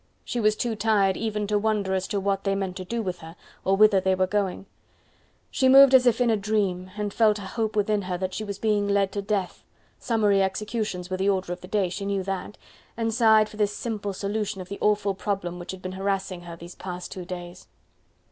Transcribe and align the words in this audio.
She 0.25 0.39
was 0.39 0.55
too 0.55 0.75
tired 0.75 1.15
even 1.15 1.45
to 1.45 1.59
wonder 1.59 1.93
as 1.93 2.07
to 2.07 2.19
what 2.19 2.43
they 2.43 2.55
meant 2.55 2.75
to 2.77 2.83
do 2.83 3.03
with 3.03 3.19
her 3.19 3.35
or 3.63 3.77
whither 3.77 4.01
they 4.01 4.15
were 4.15 4.25
going; 4.25 4.65
she 5.51 5.69
moved 5.69 5.93
as 5.93 6.07
in 6.19 6.31
a 6.31 6.35
dream 6.35 6.89
and 6.97 7.13
felt 7.13 7.37
a 7.37 7.43
hope 7.43 7.75
within 7.75 8.01
her 8.01 8.17
that 8.17 8.33
she 8.33 8.43
was 8.43 8.57
being 8.57 8.87
led 8.87 9.11
to 9.11 9.21
death: 9.21 9.63
summary 9.99 10.41
executions 10.41 11.11
were 11.11 11.17
the 11.17 11.29
order 11.29 11.53
of 11.53 11.61
the 11.61 11.67
day, 11.67 11.87
she 11.87 12.07
knew 12.07 12.23
that, 12.23 12.57
and 12.97 13.13
sighed 13.13 13.47
for 13.47 13.57
this 13.57 13.75
simple 13.75 14.11
solution 14.11 14.59
of 14.59 14.69
the 14.69 14.79
awful 14.81 15.13
problem 15.13 15.59
which 15.59 15.69
had 15.69 15.83
been 15.83 15.91
harassing 15.91 16.41
her 16.41 16.55
these 16.55 16.73
past 16.73 17.11
two 17.11 17.23
days. 17.23 17.67